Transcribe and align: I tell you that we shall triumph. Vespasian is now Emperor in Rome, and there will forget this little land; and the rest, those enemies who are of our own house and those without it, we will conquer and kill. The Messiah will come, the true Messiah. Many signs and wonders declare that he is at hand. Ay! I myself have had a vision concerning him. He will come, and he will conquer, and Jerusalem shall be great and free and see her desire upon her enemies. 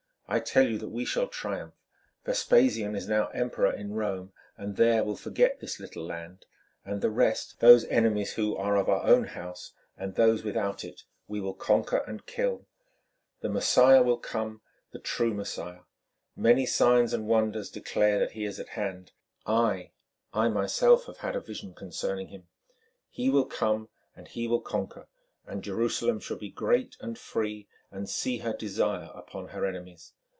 I 0.33 0.39
tell 0.39 0.65
you 0.65 0.77
that 0.77 0.87
we 0.87 1.03
shall 1.03 1.27
triumph. 1.27 1.73
Vespasian 2.23 2.95
is 2.95 3.05
now 3.05 3.27
Emperor 3.33 3.73
in 3.73 3.95
Rome, 3.95 4.31
and 4.55 4.77
there 4.77 5.03
will 5.03 5.17
forget 5.17 5.59
this 5.59 5.77
little 5.77 6.05
land; 6.05 6.45
and 6.85 7.01
the 7.01 7.09
rest, 7.09 7.59
those 7.59 7.83
enemies 7.87 8.35
who 8.35 8.55
are 8.55 8.77
of 8.77 8.87
our 8.87 9.03
own 9.05 9.25
house 9.25 9.73
and 9.97 10.15
those 10.15 10.41
without 10.41 10.85
it, 10.85 11.03
we 11.27 11.41
will 11.41 11.53
conquer 11.53 11.97
and 11.97 12.25
kill. 12.27 12.65
The 13.41 13.49
Messiah 13.49 14.01
will 14.03 14.15
come, 14.19 14.61
the 14.93 14.99
true 14.99 15.33
Messiah. 15.33 15.81
Many 16.37 16.65
signs 16.65 17.11
and 17.11 17.27
wonders 17.27 17.69
declare 17.69 18.17
that 18.19 18.31
he 18.31 18.45
is 18.45 18.57
at 18.57 18.69
hand. 18.69 19.11
Ay! 19.45 19.91
I 20.33 20.47
myself 20.47 21.07
have 21.07 21.17
had 21.17 21.35
a 21.35 21.41
vision 21.41 21.73
concerning 21.73 22.29
him. 22.29 22.47
He 23.09 23.29
will 23.29 23.43
come, 23.47 23.89
and 24.15 24.29
he 24.29 24.47
will 24.47 24.61
conquer, 24.61 25.09
and 25.45 25.61
Jerusalem 25.61 26.21
shall 26.21 26.37
be 26.37 26.49
great 26.49 26.95
and 27.01 27.17
free 27.19 27.67
and 27.91 28.09
see 28.09 28.37
her 28.37 28.53
desire 28.53 29.09
upon 29.13 29.49
her 29.49 29.65
enemies. 29.65 30.13